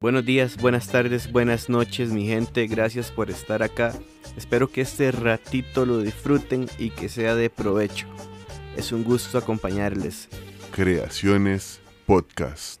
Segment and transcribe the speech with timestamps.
[0.00, 2.68] Buenos días, buenas tardes, buenas noches, mi gente.
[2.68, 3.92] Gracias por estar acá.
[4.36, 8.06] Espero que este ratito lo disfruten y que sea de provecho.
[8.76, 10.28] Es un gusto acompañarles.
[10.70, 12.80] Creaciones Podcast.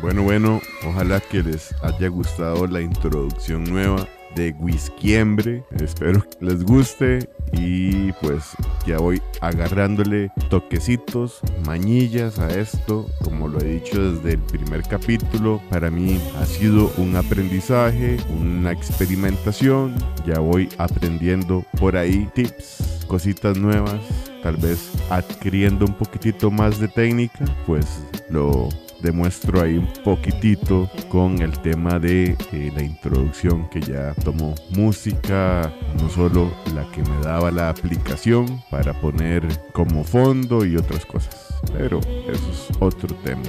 [0.00, 5.64] Bueno, bueno, ojalá que les haya gustado la introducción nueva de Whiskyembre.
[5.80, 8.42] Espero que les guste y pues
[8.86, 13.06] ya voy agarrándole toquecitos, mañillas a esto.
[13.22, 18.72] Como lo he dicho desde el primer capítulo, para mí ha sido un aprendizaje, una
[18.72, 19.94] experimentación.
[20.26, 24.00] Ya voy aprendiendo por ahí tips, cositas nuevas.
[24.42, 27.86] Tal vez adquiriendo un poquitito más de técnica, pues
[28.28, 28.68] lo
[29.04, 35.70] demuestro ahí un poquitito con el tema de eh, la introducción que ya tomó música,
[36.00, 41.54] no solo la que me daba la aplicación para poner como fondo y otras cosas,
[41.76, 43.42] pero eso es otro tema,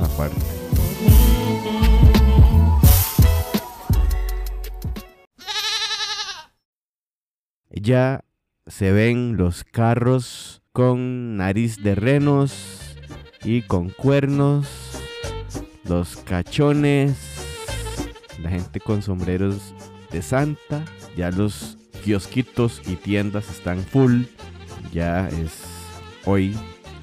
[0.00, 0.40] aparte.
[7.70, 8.24] Ya
[8.66, 12.87] se ven los carros con nariz de renos
[13.44, 14.66] y con cuernos,
[15.84, 17.16] los cachones,
[18.42, 19.74] la gente con sombreros
[20.10, 20.84] de santa,
[21.16, 24.24] ya los kiosquitos y tiendas están full,
[24.92, 25.62] ya es
[26.24, 26.54] hoy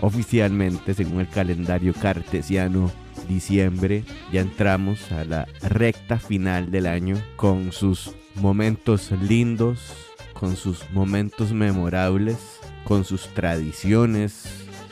[0.02, 2.92] oficialmente según el calendario cartesiano
[3.28, 9.94] diciembre, ya entramos a la recta final del año con sus momentos lindos,
[10.34, 12.38] con sus momentos memorables,
[12.84, 14.44] con sus tradiciones,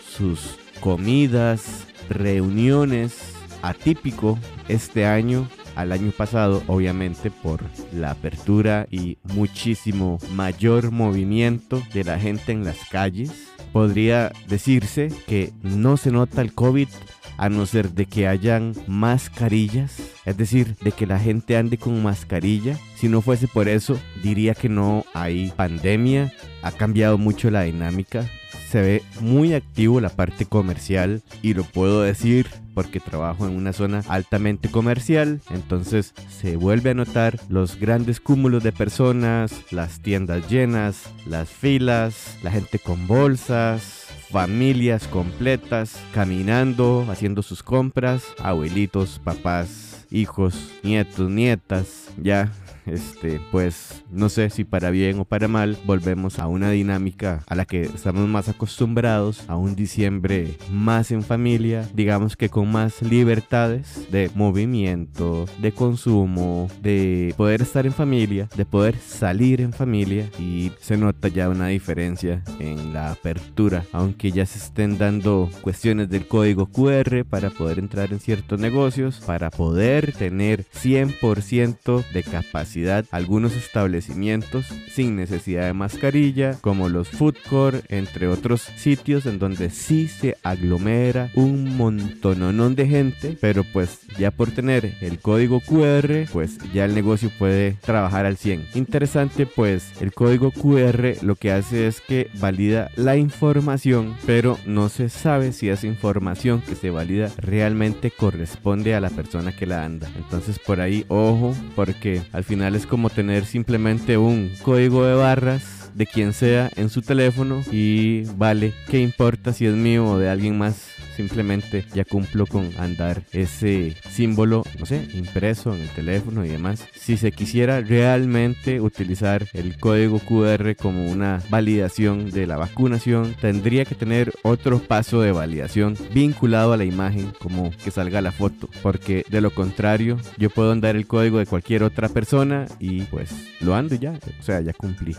[0.07, 3.15] sus comidas, reuniones,
[3.61, 7.61] atípico este año al año pasado, obviamente por
[7.93, 13.31] la apertura y muchísimo mayor movimiento de la gente en las calles.
[13.71, 16.89] Podría decirse que no se nota el COVID
[17.37, 22.03] a no ser de que hayan mascarillas, es decir, de que la gente ande con
[22.03, 22.77] mascarilla.
[22.97, 26.33] Si no fuese por eso, diría que no hay pandemia.
[26.61, 28.29] Ha cambiado mucho la dinámica
[28.73, 33.71] se ve muy activo la parte comercial y lo puedo decir porque trabajo en una
[33.71, 40.49] zona altamente comercial, entonces se vuelve a notar los grandes cúmulos de personas, las tiendas
[40.49, 50.07] llenas, las filas, la gente con bolsas, familias completas caminando, haciendo sus compras, abuelitos, papás,
[50.09, 52.51] hijos, nietos, nietas, ya
[52.85, 57.55] este, pues no sé si para bien o para mal, volvemos a una dinámica a
[57.55, 63.01] la que estamos más acostumbrados, a un diciembre más en familia, digamos que con más
[63.01, 70.29] libertades de movimiento, de consumo, de poder estar en familia, de poder salir en familia
[70.39, 76.09] y se nota ya una diferencia en la apertura, aunque ya se estén dando cuestiones
[76.09, 82.72] del código QR para poder entrar en ciertos negocios, para poder tener 100% de capacidad
[83.11, 89.69] algunos establecimientos sin necesidad de mascarilla, como los food court, entre otros sitios en donde
[89.69, 96.27] sí se aglomera un montononón de gente, pero pues ya por tener el código QR,
[96.31, 98.67] pues ya el negocio puede trabajar al 100.
[98.73, 104.89] Interesante pues el código QR lo que hace es que valida la información, pero no
[104.89, 109.83] se sabe si esa información que se valida realmente corresponde a la persona que la
[109.83, 110.09] anda.
[110.15, 115.82] Entonces por ahí ojo, porque al final es como tener simplemente un código de barras
[115.93, 120.29] de quien sea en su teléfono y vale, ¿qué importa si es mío o de
[120.29, 120.93] alguien más?
[121.15, 126.87] simplemente ya cumplo con andar ese símbolo, no sé, impreso en el teléfono y demás.
[126.93, 133.85] Si se quisiera realmente utilizar el código QR como una validación de la vacunación, tendría
[133.85, 138.69] que tener otro paso de validación vinculado a la imagen, como que salga la foto,
[138.81, 143.31] porque de lo contrario, yo puedo andar el código de cualquier otra persona y pues
[143.59, 145.15] lo ando ya, o sea, ya cumplí.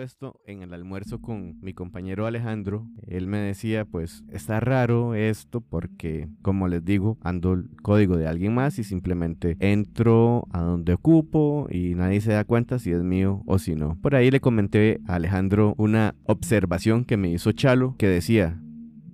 [0.00, 5.60] Esto en el almuerzo con mi compañero Alejandro, él me decía, pues está raro esto
[5.60, 10.94] porque, como les digo, ando el código de alguien más y simplemente entro a donde
[10.94, 13.98] ocupo y nadie se da cuenta si es mío o si no.
[14.00, 18.58] Por ahí le comenté a Alejandro una observación que me hizo Chalo que decía,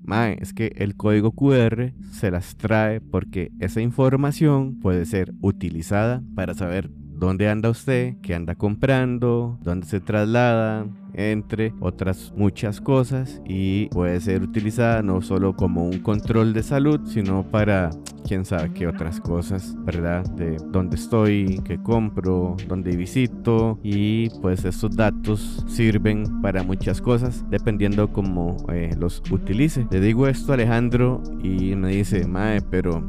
[0.03, 6.23] Mae, es que el código QR se las trae porque esa información puede ser utilizada
[6.35, 13.43] para saber dónde anda usted, qué anda comprando, dónde se traslada, entre otras muchas cosas.
[13.45, 17.91] Y puede ser utilizada no solo como un control de salud, sino para
[18.27, 20.25] quién sabe qué otras cosas, ¿verdad?
[20.37, 23.79] De dónde estoy, qué compro, dónde visito.
[23.83, 29.87] Y pues estos datos sirven para muchas cosas dependiendo cómo eh, los utilice.
[29.91, 33.03] Le digo esto a Alejandro y me dice, Mae, pero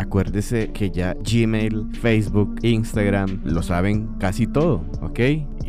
[0.00, 5.20] acuérdese que ya Gmail, Facebook, Instagram lo saben casi todo, ¿ok?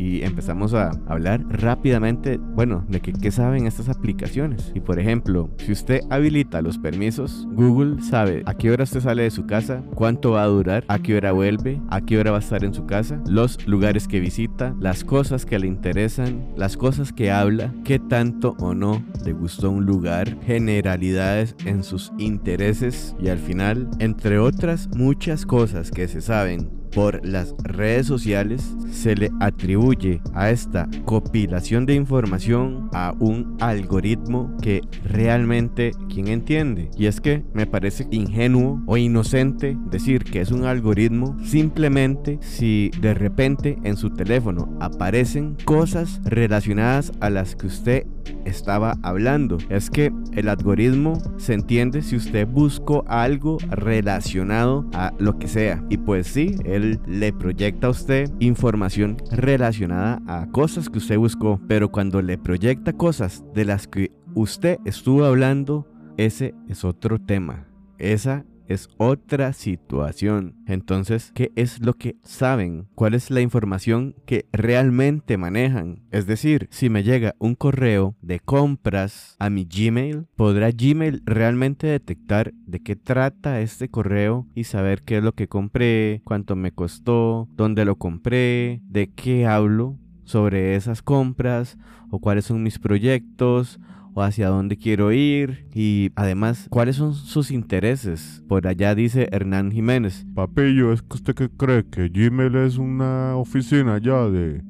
[0.02, 4.72] y empezamos a hablar rápidamente, bueno, de que, qué saben estas aplicaciones.
[4.74, 9.22] Y por ejemplo, si usted habilita los permisos, Google sabe a qué hora usted sale
[9.22, 12.38] de su casa, cuánto va a durar, a qué hora vuelve, a qué hora va
[12.38, 16.76] a estar en su casa, los lugares que visita, las cosas que le interesan, las
[16.76, 23.14] cosas que habla, qué tanto o no le gustó un lugar, generalidades en sus intereses
[23.20, 29.14] y al final, entre otras muchas cosas que se saben por las redes sociales, se
[29.14, 36.90] le atribuye a esta compilación de información a un algoritmo que realmente, ¿quién entiende?
[36.96, 42.90] Y es que me parece ingenuo o inocente decir que es un algoritmo simplemente si
[43.00, 48.06] de repente en su teléfono aparecen cosas relacionadas a las que usted
[48.44, 49.58] estaba hablando.
[49.68, 55.82] Es que el algoritmo se entiende si usted buscó algo relacionado a lo que sea.
[55.88, 61.60] Y pues sí, le proyecta a usted información relacionada a cosas que usted buscó.
[61.68, 65.86] Pero cuando le proyecta cosas de las que usted estuvo hablando,
[66.16, 67.66] ese es otro tema.
[67.98, 70.56] Esa es otra situación.
[70.66, 72.86] Entonces, ¿qué es lo que saben?
[72.94, 76.02] ¿Cuál es la información que realmente manejan?
[76.10, 81.86] Es decir, si me llega un correo de compras a mi Gmail, ¿podrá Gmail realmente
[81.86, 86.72] detectar de qué trata este correo y saber qué es lo que compré, cuánto me
[86.72, 89.98] costó, dónde lo compré, de qué hablo?
[90.24, 91.76] sobre esas compras
[92.10, 93.80] o cuáles son mis proyectos
[94.14, 98.42] o hacia dónde quiero ir y además cuáles son sus intereses.
[98.48, 100.26] Por allá dice Hernán Jiménez.
[100.34, 104.62] Papillo, ¿es que usted que cree que Gmail es una oficina ya de...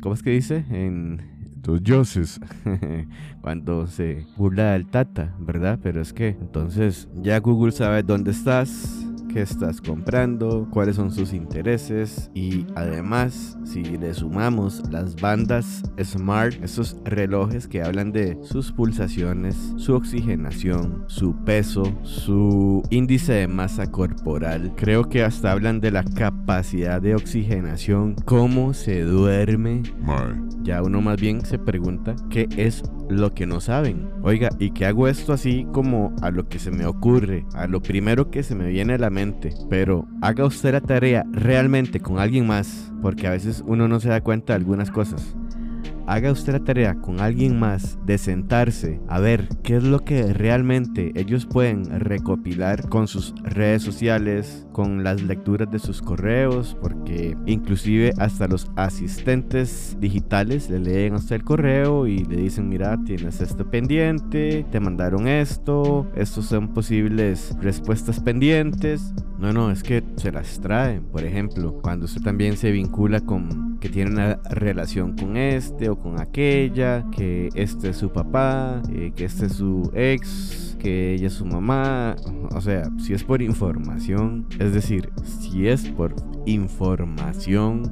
[0.00, 0.64] ¿Cómo es que dice?
[0.70, 1.30] En
[1.66, 2.40] los dioses.
[3.42, 5.78] Cuando se burla del Tata, ¿verdad?
[5.82, 8.99] Pero es que entonces ya Google sabe dónde estás,
[9.32, 16.54] qué estás comprando, cuáles son sus intereses y además si le sumamos las bandas smart,
[16.62, 23.90] esos relojes que hablan de sus pulsaciones, su oxigenación, su peso, su índice de masa
[23.90, 29.82] corporal, creo que hasta hablan de la capacidad de oxigenación, cómo se duerme.
[30.62, 34.10] Ya uno más bien se pregunta qué es lo que no saben.
[34.22, 37.82] Oiga, ¿y qué hago esto así como a lo que se me ocurre, a lo
[37.82, 39.52] primero que se me viene a la mente?
[39.68, 44.08] Pero haga usted la tarea realmente con alguien más, porque a veces uno no se
[44.08, 45.36] da cuenta de algunas cosas
[46.10, 50.32] haga usted la tarea con alguien más de sentarse a ver qué es lo que
[50.32, 57.36] realmente ellos pueden recopilar con sus redes sociales, con las lecturas de sus correos, porque
[57.46, 62.98] inclusive hasta los asistentes digitales le leen a usted el correo y le dicen, mira,
[63.04, 69.14] tienes esto pendiente, te mandaron esto, estos son posibles respuestas pendientes.
[69.38, 71.04] No, no, es que se las traen.
[71.04, 75.98] Por ejemplo, cuando usted también se vincula con que tiene una relación con este o
[75.98, 81.28] con aquella, que este es su papá, eh, que este es su ex, que ella
[81.28, 82.16] es su mamá.
[82.54, 86.14] O sea, si es por información, es decir, si es por
[86.46, 87.82] información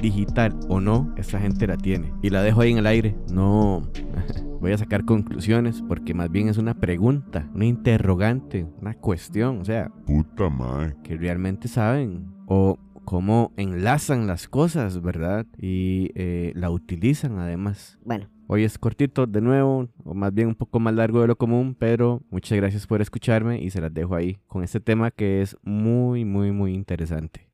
[0.00, 2.12] digital o no, esta gente la tiene.
[2.22, 3.16] Y la dejo ahí en el aire.
[3.32, 3.82] No
[4.60, 9.60] voy a sacar conclusiones porque más bien es una pregunta, una interrogante, una cuestión.
[9.60, 10.96] O sea, puta madre.
[11.02, 12.26] Que realmente saben.
[12.46, 15.46] O cómo enlazan las cosas, ¿verdad?
[15.58, 17.98] Y eh, la utilizan además.
[18.04, 18.28] Bueno.
[18.46, 21.74] Hoy es cortito de nuevo, o más bien un poco más largo de lo común,
[21.78, 25.56] pero muchas gracias por escucharme y se las dejo ahí con este tema que es
[25.62, 27.53] muy, muy, muy interesante.